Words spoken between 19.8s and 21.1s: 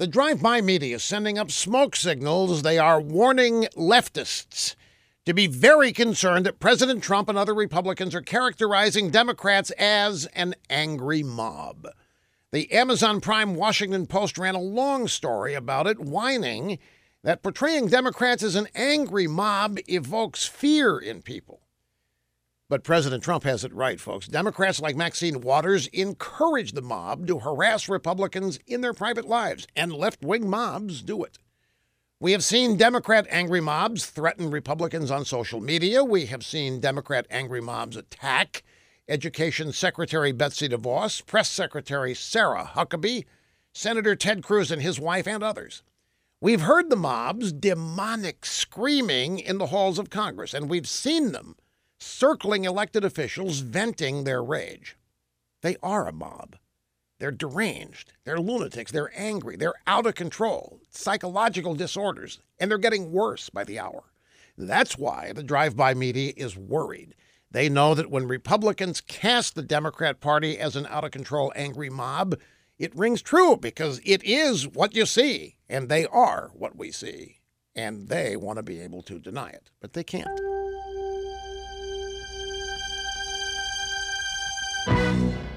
evokes fear